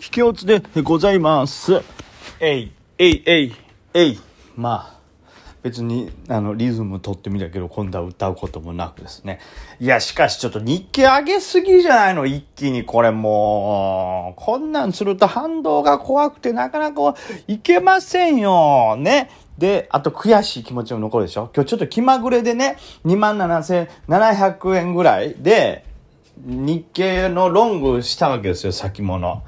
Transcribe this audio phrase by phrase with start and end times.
[0.00, 1.80] 引き落ちでございます。
[2.40, 3.54] えい、えい、えい、
[3.94, 4.20] えい。
[4.56, 4.98] まあ、
[5.62, 9.38] 別に、あの、リズム取ってみたけど、今度は歌うこともなくですね。
[9.78, 12.26] いや、しかしちょっと日記上げすぎじゃないの？
[12.26, 17.14] 一気にこれもう、こんなんすると反動が怖くてなかなか
[17.46, 18.96] いけませんよ。
[18.96, 19.30] ね。
[19.56, 21.50] で、あと悔しい気持ちも残るでしょ？
[21.54, 25.86] 今日ちょっと気まぐれでね、27,700円ぐらいで、
[26.44, 29.44] 日経のロングしたわけですよ、先物。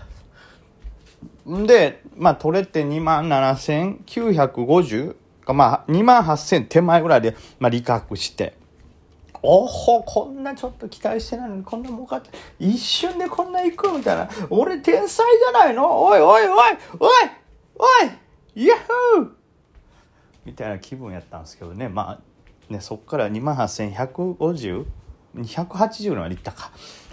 [1.46, 8.56] で、まあ、取れて27,950か、まあ、28,000手前ぐらいで、まあ、利確して。
[9.42, 14.28] おほ、こんなちょっと期待してないのに、こんな儲かって、一瞬でこんな行くみたいな。
[14.50, 16.02] 俺天才じゃないの？
[16.02, 16.58] おいおいおいおい
[17.78, 17.86] お
[18.60, 18.78] いヤッ
[19.18, 19.28] ホー
[20.44, 21.88] みたいな気分やったんですけどね。
[21.88, 22.20] まあ、
[22.72, 24.84] ね、そっから28,150
[25.36, 26.72] 280ぐらいまでいったか。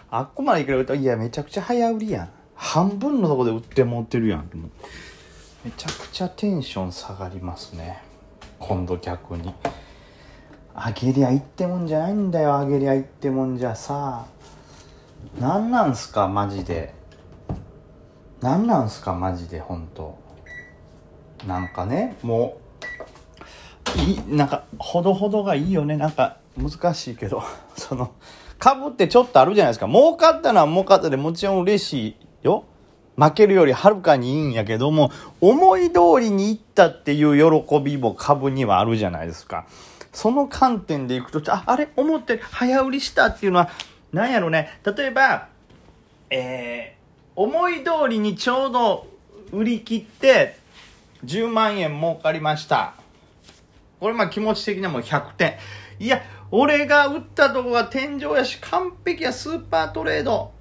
[0.10, 2.30] あっこまでいくと、いや、めちゃくちゃ早売りやん。
[2.56, 4.50] 半分のとこで売って持ってるやん。
[5.64, 8.02] めちゃくちゃテンション下がりますね。
[8.60, 9.54] 今度逆に。
[10.76, 14.26] あげりゃいってもんじゃないんだよ、あげりゃいってもんじゃさ。
[15.40, 16.94] なんなんすか、マジで。
[18.42, 20.18] なんなんすか、マジで、ほんと。
[21.48, 22.58] なんかね、も
[23.98, 25.96] う、いい、なんか、ほどほどがいいよね。
[25.96, 27.44] なんか、難しいけど、
[27.78, 28.12] その、
[28.60, 29.88] 株ってちょっとあるじゃないですか。
[29.88, 32.66] 儲かったのは儲かったでもちろん嬉しいよ。
[33.16, 39.66] 負けるよりはるかにいいんやけども、思い通りにいったっていう喜びも株にはあるじゃないですか。
[40.12, 41.90] その観点でいくと、あ、あれ？
[41.96, 43.70] 思って早売りしたっていうのは、
[44.12, 44.80] なんやろね。
[44.84, 45.48] 例えば、
[46.30, 49.08] えー、思い通りにちょうど
[49.52, 50.58] 売り切って、
[51.26, 52.96] 10万円儲かりました。
[54.00, 55.54] これまあ気持ち的にはもう100点。
[56.00, 60.52] いや、俺が打ったとこが天井やし、完璧やスーパートレード。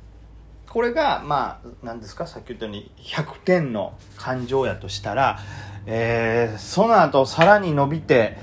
[0.73, 5.39] これが、まあ、何ですか、さっき言ったように100点の感情やとしたら、
[5.85, 8.39] えー、その後さらに伸びて、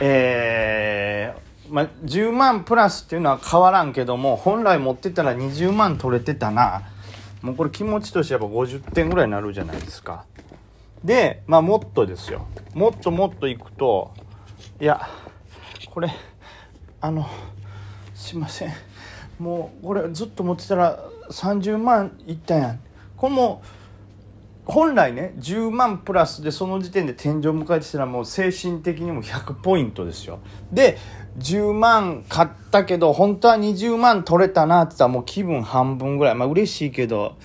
[0.00, 6.80] えー、まあ、10万プラスっていうのは変わらんけども、本来持ってたら20万取れてたな。
[7.42, 10.24] もうこれ気持ちとしてやっぱ50点ぐらいになるじゃないですか。
[11.04, 12.46] で、まあもっとですよ。
[12.72, 14.14] もっともっといくと、
[14.80, 15.06] いや、
[15.92, 16.08] これ、
[17.02, 17.28] あの、
[18.14, 18.72] すいません。
[19.38, 20.98] もう、これずっと持ってたら
[21.30, 22.80] 30万いったやん。
[23.16, 23.62] これも、
[24.66, 30.40] 本来ね、10万プラスでその時点で天井を迎えてたらもう精神的にも100ポイントですよ。
[30.72, 30.98] で、
[31.38, 36.34] 10万買ったけど、本当は20万取れたなって言ったらもう気分半分ぐらい。
[36.34, 37.36] まあ嬉しいけど、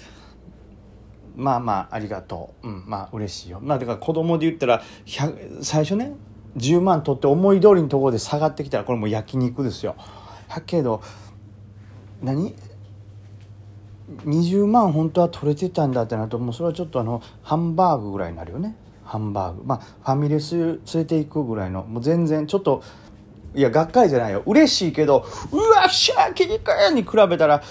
[1.36, 2.68] まあまあありがとう。
[2.68, 3.60] うん、まあ嬉しいよ。
[3.62, 4.82] まあだから子供で言ったら、
[5.62, 6.14] 最初ね、
[6.58, 9.96] 10万取って思い通りのところで下がってきたらこれもう焼肉ですよ。
[10.50, 11.02] だけど、
[12.22, 12.56] 何
[14.26, 18.76] ？20万本当は取れてたんだってなるともうそれはちょっとあのハンバーグぐらいになるよね。
[19.06, 19.64] ハンバーグ。
[19.64, 22.84] まあファミレス連れて行くぐらいのもう全然ちょっと
[23.56, 24.44] いやがっかりじゃないよ。
[24.46, 27.64] 嬉しいけどうわっしゃ切り替えに比べたら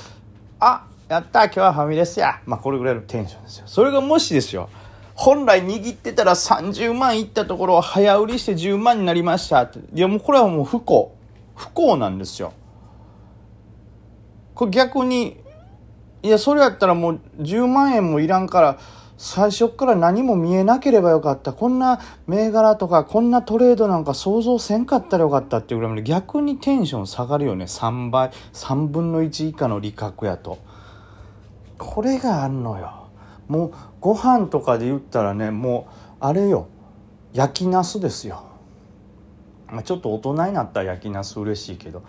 [0.59, 2.41] あやった今日はファミレスや。
[2.47, 3.67] まあこれぐらいのテンションですよ。
[3.67, 4.69] それがもしですよ。
[5.15, 9.79] 本来握ってたら30万いったところを早売りして10万になりましたって。
[9.95, 11.15] いやもうこれはもう不幸。
[11.55, 12.55] 不幸なんですよ。
[14.61, 15.39] これ逆に
[16.23, 18.79] いや、それやったらもう10万円もいらんから、
[19.17, 21.55] 最初から何も見えなければよかった。
[21.55, 27.65] こんな銘柄とか、こんなトレードなんか想像せんかったらよかったっていうぐらいまで逆にテンション下がるよね。
[27.65, 30.59] 3倍、3分の1以下の利確やと。
[31.79, 33.07] これがあんのよ。
[33.49, 36.67] もうご飯とかで言ったらね、もうあれよ。
[37.33, 38.43] 焼きナスですよ。
[39.69, 42.03] まあ、ちょっと大人になったら焼きナス嬉しいけど。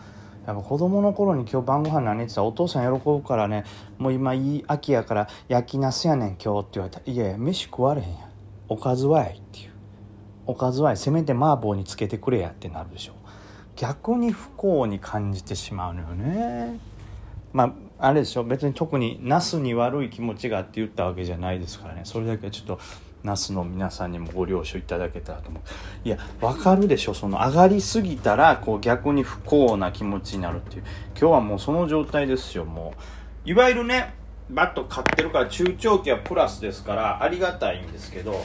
[0.46, 3.64] やっぱ子供の頃に今日晩ご飯何って言ったらお父さん喜ぶからね
[3.98, 8.30] もう今いい秋やから焼きナスやねん今日って言われたらいやいや飯食われへんや
[8.68, 9.72] おかずはやいっていう。
[10.46, 13.14] おかずはやせめて麻婆につけてくれやってなるでしょ
[13.76, 16.80] 逆に不幸に感じてしまうのよね。
[17.54, 18.44] まああれでしょ。
[18.44, 22.02] 別に特にナスに悪い気持ちがあって言ったわけじゃないですからね。
[22.04, 22.80] それだけはちょっと
[23.24, 25.62] ナスの皆さんにもご了承いただけたらと思う。
[26.04, 27.14] いやわかるでしょ。
[27.14, 30.84] その上がりすぎたらこう逆に不幸な気持ちになるっていう。
[31.20, 32.94] 今日はもうその状態ですよも
[33.46, 33.50] う。
[33.50, 34.14] いわゆるね
[34.50, 38.44] バット買ってるから中長期はプラスですからありがたいんですけど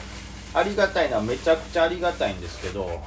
[0.53, 3.01] ありがたいのはめちゃくちゃありがたいんですけど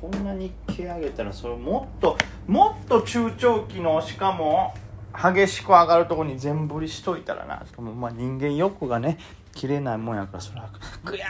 [0.00, 4.74] こんな日経上げたらそれもっともっと中長期のしかも
[5.14, 7.64] 激しく上がるとこに全振りしといたらな。
[7.74, 9.18] とまあ人間欲がね
[9.56, 10.68] 切れないもんやからそれは
[11.04, 11.22] 悔しい！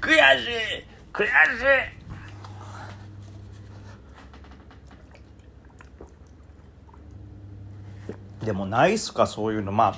[0.00, 0.16] 悔しい！
[1.12, 1.28] 悔し
[8.42, 8.46] い！
[8.46, 9.72] でもないっすかそういうの。
[9.72, 9.94] まあ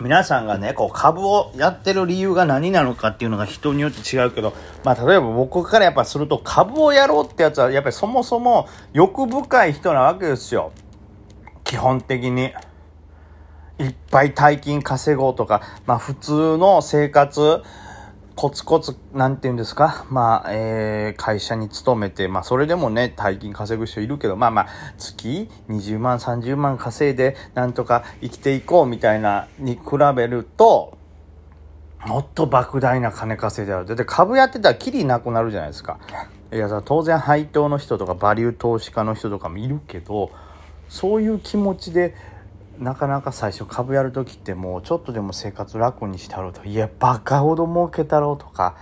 [0.00, 4.52] 皆さんがね、こう株をやってる理由が何なのかっていうのが人によって違うけど、
[4.82, 10.72] まあ例えば僕からやっぱすると株をやろうってやつはやっぱりそもそも欲深い人なわけですよ。
[11.62, 12.52] 基本的に。
[13.78, 17.62] いっぱい大金稼ごうとか、まあ普通の生活、
[18.36, 24.66] コツコツ、なんて言うんですか、まあ、えー、会社に勤めて、まあ、それでもね、大金稼ぐ人いるけど、まあまあ、
[24.98, 29.80] 月20万、30万稼いで、なんとか生きていこうみたいな、に比
[30.16, 30.98] べると、
[32.04, 33.96] もっと莫大な金稼いである。
[33.96, 36.00] で、株やってたらキリなくなるじゃないですか。
[36.52, 40.32] いや、当然配当の人とか、バリュー投資家の人とかもいるけど、
[40.88, 42.16] そういう気持ちで、
[42.78, 48.76] なかなか最初株やる時ってもうちょっとでも生活楽にしたろうといやバカほど儲けたろうとか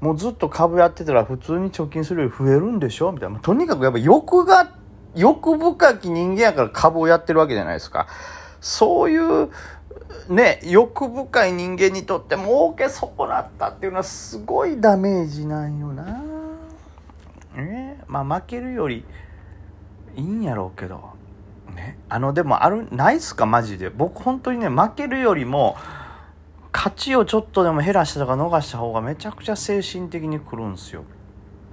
[0.00, 3.40] もうずっと株やってたら普通に貯金するより増えるんでしょみたいな。
[3.40, 4.72] とにかくやっぱ欲が
[5.14, 8.06] 欲深き人間やから株をやってるわけじゃないですか。
[8.60, 9.50] そういう
[10.28, 16.22] ね欲深い人間にとって儲け損なったっていうのはすごいダメージなんよな。
[17.56, 19.04] ねまあ負けるより
[20.14, 21.17] いいんやろうけど。
[21.78, 21.98] ね。
[22.08, 23.46] あのでもあるないっすか？
[23.46, 23.88] マジで。
[23.90, 25.76] 僕本当にね負けるよりも
[26.72, 31.04] 勝ちをちょっとでも減らしたとか逃した方がめちゃくちゃ精神的にくるんすよ。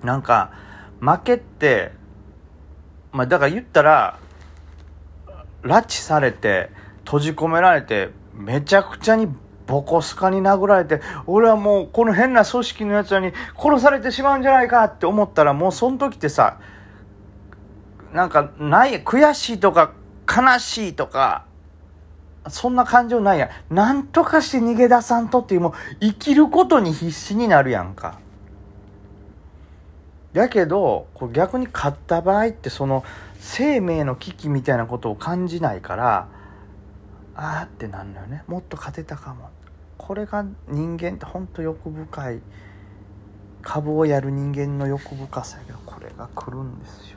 [0.04, 0.52] なんか
[1.00, 1.92] 負けって
[3.12, 4.20] まあだから言ったら
[5.64, 6.70] 拉致されて
[7.06, 9.28] 閉じ込められてめちゃくちゃに
[9.68, 16.60] ボコスカに殴られて俺はもうこの変な組織のやつらに殺されてしまうんじゃないかって思ったらもうその時ってさ
[18.16, 19.92] なんかない悔しいとか
[20.26, 21.46] 悲しいとか
[22.48, 23.74] そんな感情ないやん。
[23.74, 28.20] なんとかして逃げ出さんとっていうもう生きることに必死になるやんか。
[30.32, 33.04] やけどこう逆に勝った場合ってその
[33.40, 36.28] 生命の危機みたいなことを感じないから
[37.36, 38.44] ああってなるのよね。
[38.48, 39.50] もっと勝てたかも。
[39.98, 42.42] これが人間ってほんと欲深い。
[43.62, 47.15] 株をやる人間の欲深さやけどこれが来るんですよ。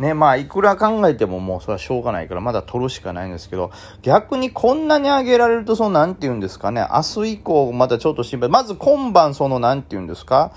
[0.00, 3.70] ね、まあ、いくら考えてももうそれはしょうがないから、まだ取るしかないんですけど、
[4.00, 8.48] 逆にこんなに上げられると、その、なんて言うんですかね、明日以降、またちょっと心配。
[8.48, 10.52] まず今晩、その、なんて言うんですか、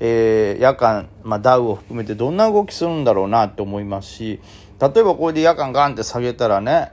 [0.00, 4.40] えー、夜間、まあ、ダウを含めてどんな動きするんだろうなって思いますし、
[4.80, 6.92] 例えばこれで夜間ガンって下げたらね、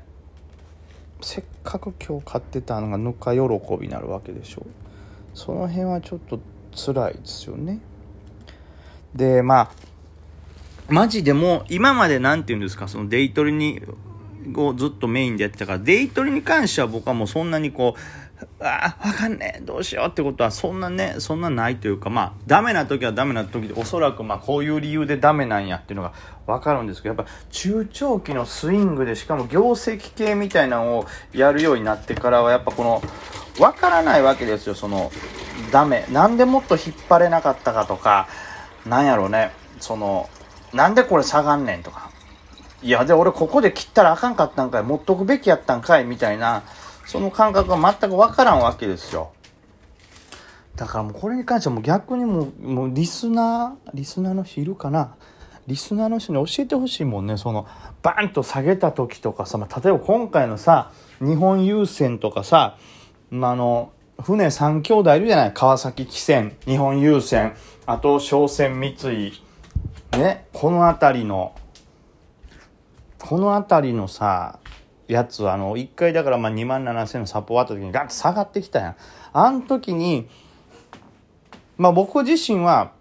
[1.22, 3.40] せっかく今日買ってたのがぬか喜
[3.80, 4.66] びになるわけでしょ。
[5.34, 6.40] その辺はちょっと
[6.76, 7.80] 辛いですよね。
[9.16, 9.93] で、まあ、
[10.90, 13.82] マジでも今まで何て言うんですかそのデイトレに
[14.56, 18.00] をずっとメインでやってたからデイトレに関しては僕はもうそんなにこう
[18.60, 26.14] ああ、わかんねえ、どうしようってことはそんなね、そんなないというか、まあ、ダメな時はダメな時で、おそらくまあ、こういう理由でダメなんやっていうのが
[26.46, 33.02] わかるんですけど、やっぱ中長期のスイングで、しかも業績系みたいなのをやるようになってからは、やっぱこの、
[33.60, 35.12] わからないわけですよ、その、
[35.72, 36.06] ダメ。
[36.12, 38.28] なんでもっと引っ張れなかったかとか、
[38.86, 40.30] なんやろうね、その、
[40.74, 42.10] なんでこれ下がんねんとか。
[42.82, 46.64] いや、で、俺ここで切ったらあかんかったんかい、持っとくべきやったんかい、みたいな、
[47.06, 49.32] その感覚が全くわからんわけですよ。
[50.76, 55.16] だからもうこれに関してはもう逆にもう、もうリスナー、リスナーの人いるかな。
[55.68, 57.68] リスナーの人に教えてほしいもんね、その、
[58.02, 62.78] バーンと下げた時とかさ、まあ、例えば今回のさ、日本郵船とかさ、
[63.30, 63.92] まあ、あの、
[64.22, 65.54] 船3兄弟いるじゃない。
[65.54, 67.56] 川崎汽船、日本郵船、
[67.86, 69.34] あと商船三井、
[70.18, 71.56] ね、この辺りの、
[73.20, 74.60] この辺りのさ、
[75.08, 78.96] やつ、あの、一回だからまあ2万7000のサポート時にガッと下がってきたやん。
[79.34, 80.28] あん時に、
[81.78, 82.92] まあ僕自身は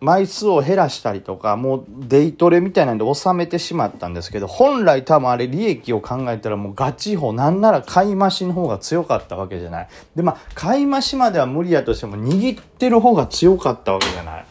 [0.00, 9.88] 枚数を減らしたりとか、もうデイトレみたいなんで収めてしまったんですけど、本来多分あれ利益を考えたらもうガチ法、なんなら買い増しの方が強かったわけじゃない。
[10.16, 14.47] で、まあ買い増しまでは無理やとしても握ってる方が強かったわけじゃない。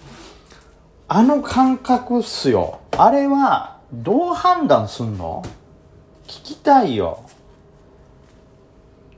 [1.10, 2.82] あの感覚っすよ。
[2.98, 5.42] あれは、どう判断すんの？
[6.28, 7.24] 聞きたいよ。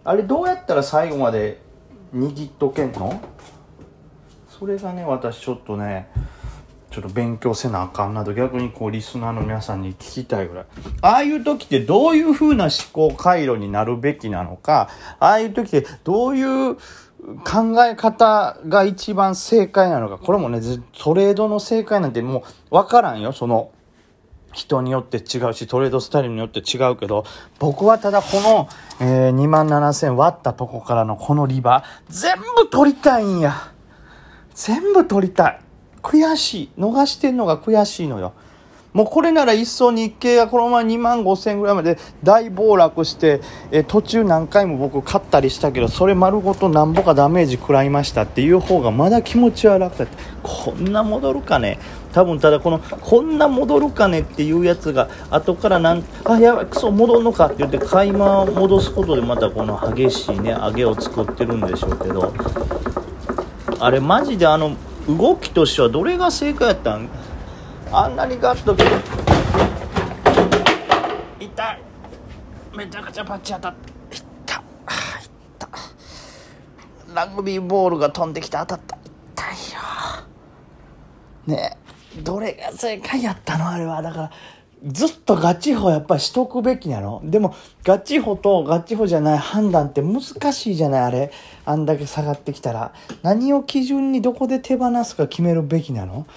[0.03, 1.59] あれどうやったら最後まで
[2.13, 3.19] 握っとけんの？
[4.47, 6.11] それがね、私ちょっとね、
[6.91, 10.65] ちょっと勉強せなあかんなと逆にこうリスナーの皆さんに聞きたいぐらい。
[11.01, 16.77] ああいう時ってどういう風な思考回路になるべきなのか、ああいう時ってどういう
[17.43, 20.61] 考え方が一番正解なのか、これもね、
[20.97, 23.71] トレードの正解なんてもうわからんよ、その、
[24.51, 27.23] 人によって違うし、トレードスタイルによって違うけど、
[27.59, 33.71] 僕はただこの、えー、2万7000割ったとこからのこのリバー、全部取りたいんや。
[34.55, 35.61] 全部取りたい。
[36.01, 36.71] 悔しい。
[36.77, 38.33] 逃してんのが悔しいのよ。
[38.91, 43.39] もうこれなら一層日経がこのまま2万5千円ぐらいまで大暴落して
[43.71, 50.17] え途中何回も僕買ったりしたけどそれ丸ごとなんぼかダメージ食らいましたっていう方がまだ気持ちは楽だって。
[50.41, 51.77] こんな戻るかね？
[52.13, 62.33] 多分ただこのこんな戻るかねっていうやつが後からなんあやばいクソ戻るのかって言って買い間を戻すことでまたこの激しいね上げを作ってるんでしょうけど。
[63.81, 64.75] あれマジであの
[65.07, 67.07] 動きとしてはどれが正解やったん？
[67.91, 68.75] あんなにガッと
[71.39, 71.81] 痛い。
[72.77, 74.15] めちゃくちゃパッチ当たった。
[74.15, 74.23] いっ。
[74.45, 74.91] たあ
[75.21, 75.29] いっ。
[75.57, 75.67] た
[77.15, 78.95] ラグビーボールが飛んできて当たった。
[79.33, 79.79] 痛いよ。
[81.47, 81.77] ね
[82.15, 83.67] えどれが正解やったの？
[83.67, 84.03] あれは。
[84.03, 84.31] だから
[84.83, 87.21] ずっとガチホやっぱりしとくべきなの。
[87.23, 90.21] でもガチホとガチホじゃない判断って難
[90.53, 91.01] しいじゃない？
[91.05, 91.31] あれ。
[91.65, 92.93] あんだけ下がってきたら。
[93.23, 96.27] 何を基準にどこで手放すか決めるべきなの？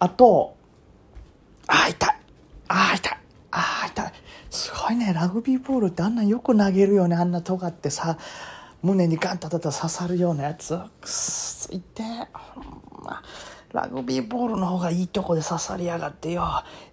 [0.00, 0.55] あと
[1.66, 2.16] あ痛い。
[2.68, 3.18] あ痛い。
[3.50, 4.12] あ痛い。
[4.50, 5.12] すごいね。
[5.12, 8.18] ラグビーボールってあんなよく投げるよねあんな尖ってさ
[8.82, 10.76] 胸にガンと当たったら刺さるようなやつ。
[10.76, 12.28] くっそ痛い。
[12.32, 13.22] ほんま。
[13.72, 16.44] ラグビーボールの方がいいとこで刺さりやがってよ。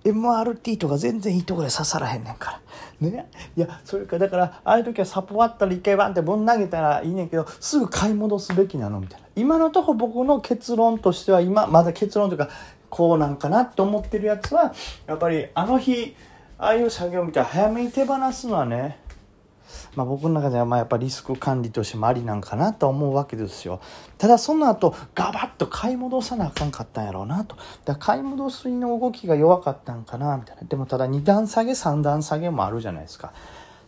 [0.03, 2.59] MRT とか全然いいとこで刺さらへんねんか
[2.99, 3.07] ら。
[3.07, 3.29] ね。
[3.55, 9.27] いやそれかだからああいう時はサポワッタら一回バンってぶん投げたらいいねんけどすぐ買い戻すべきなのみたいな。
[9.35, 12.49] 今のとこ僕の結論としては今まだ結論というか
[12.93, 14.71] こうなんかなって思ってるやつは
[15.07, 16.15] やっぱりあの日
[16.59, 18.99] ああいう作業みたい早めに手放すのはね
[19.95, 23.81] まあ、僕の中ではまあやっぱリスク管理としてもありなんかなと思うわけですよ。
[24.19, 27.55] ただその後ガバッと買い戻さなあかんかったんやろうなと。
[27.85, 30.63] だ買い戻しの動きが弱かったんかなみたいな。
[30.63, 33.33] でもただ2段下げ3段下げもあるじゃないですか。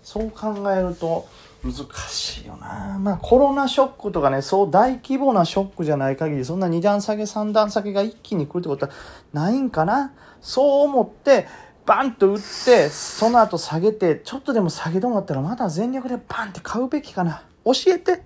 [0.05, 1.27] そう考えると
[1.63, 1.74] 難
[2.07, 3.00] しいよな。
[3.00, 8.91] まあコロナショックとかねそう大規模なショックじゃない限りそんな2段下げ3段下げが一気に来るってことは
[9.33, 10.13] ないんかな。
[10.41, 11.47] そう思って
[11.88, 17.41] バンと打ってその後下げてちょっとでも下げ止まったらまた全力でバンって買うべきかな。
[17.65, 18.21] 教えて。